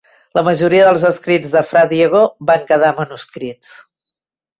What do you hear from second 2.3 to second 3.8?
van quedar manuscrits.